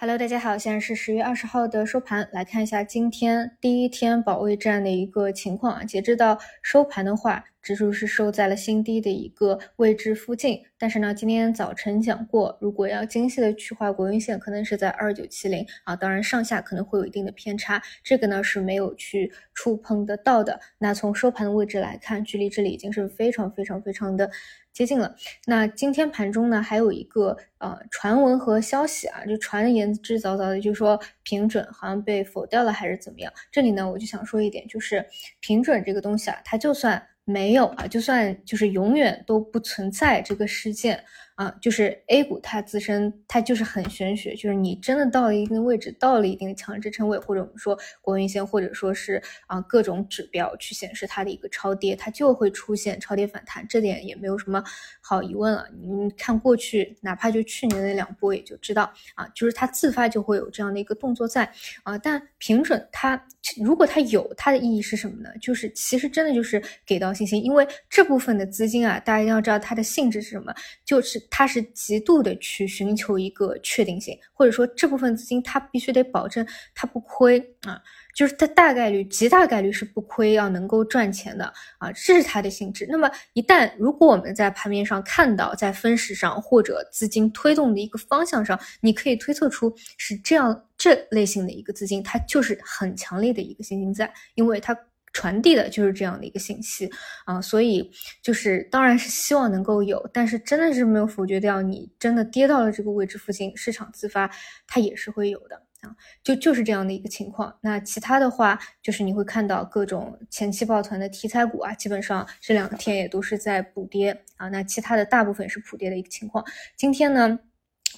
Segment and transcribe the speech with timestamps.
[0.00, 5.82] Hello，大家好，现在是十月二十号的收盘，来看一下今天第一天保卫战的一个情况啊。
[5.82, 10.60] 截止到收盘的话，指数是收在了新低的一个位置附近。
[10.78, 15.96] 但是呢，今天早晨讲过，如果要精细的去画国运线，可能是在二九七零啊。
[15.96, 20.60] 当然上下可能会有一定的偏差，这个呢是没有去触碰得到的。
[20.78, 24.30] 那从收盘的位置来看，距离这里已经是非常非常非常的。
[24.70, 25.16] 接近了。
[25.44, 33.32] 那今天盘中呢，还有一个呃传闻和消息啊，就传言之凿凿的，就说平准好像被否掉了还是怎么样。
[33.50, 35.04] 这里呢，我就想说一点，就是
[35.40, 41.04] 平准这个东西啊，它就算没有啊，就算就是永远都不存在这个事件。
[41.38, 54.60] 啊，就是 A 股它自身它就是很玄学，就是你真的到了一定位置，到了一定的强支撑位，或者我们说国运线，或者说是啊各种指标去显示它的一个超跌，它就会出现超跌反弹，这点也没有什么
[55.00, 55.64] 好疑问了。
[55.80, 61.48] 你看过去，哪怕就去年的两波，也就知道啊，就是它自发就会有这样的一个动作在
[61.84, 61.96] 啊。
[61.96, 63.24] 但平准它
[63.62, 65.30] 如果它有它的意义是什么呢？
[65.40, 70.52] 就是其实真的就是给到信心，因为这部分的资金啊，大家一定要知道它的性质是什么，
[70.84, 71.27] 就是。
[71.30, 77.80] 它是极度的去寻求一个确定性，或者说这部分资金它必须得保证它不亏啊，
[78.14, 82.86] 就是它大概率、极大概率是不亏，要能够赚钱的啊，这是它的性质。
[82.88, 94.78] 那么一旦如果我们在盘面上看到，在分时上或者资金推动的一个方向上，你可以推测出是这样这类型的一个资金，它就是很强烈的一个信心在，因为它。
[95.18, 96.88] 传递的就是这样的一个信息
[97.24, 97.90] 啊，所以
[98.22, 104.30] 就是当然是希望能够有，但是真的是没有否决掉，你真的跌到了这个位置附近，市场自发
[104.68, 105.90] 它也是会有的啊，
[106.22, 107.52] 就就是这样的一个情况。
[107.62, 114.48] 那其他的话，就是你会看到各种前期抱团的题材股啊，基本上这两天也都是在补跌啊。
[114.50, 116.44] 那其他的大部分是普跌的一个情况。
[116.76, 117.36] 今天呢，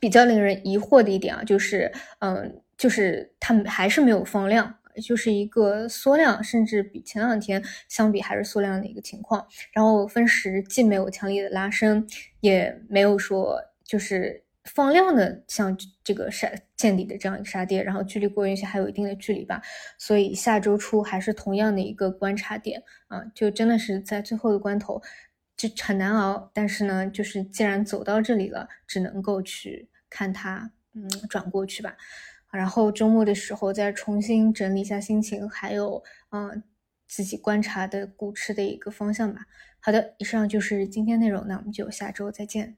[0.00, 4.74] 比较令人疑惑的一点啊，就是嗯，就是他们还是没有放量。
[5.00, 9.46] 就是一个缩量，甚至比前两天相比还是缩量的一个情况。
[9.72, 12.06] 然后分时既没有强烈的拉升，
[12.40, 17.82] 也没有说就是放量的像这个杀见底的这样一个杀跌。
[17.82, 19.62] 然后距离过运线还有一定的距离吧，
[19.98, 25.00] 所以下周初还是同样的一个观察点啊，就真的是在最后的关头
[25.56, 26.50] 就很难熬。
[26.52, 31.96] 但是呢，就是既然走到这里了，只能够去看它嗯转过去吧。
[32.58, 36.62] 然后周末的时候再重新整理一下心情，还有嗯
[37.08, 39.46] 自己观察的股市的一个方向吧。
[39.80, 42.76] 好的，以上就是今天内容，那我们就下周再见。